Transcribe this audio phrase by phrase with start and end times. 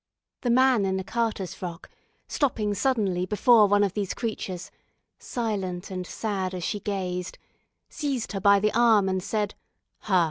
[0.41, 1.87] The man in the carter's frock,
[2.27, 4.71] stopping suddenly before one of these creatures,
[5.19, 7.37] silent and sad as she gazed,
[7.87, 9.53] seized her by the arm, and said,
[9.99, 10.19] "Ha!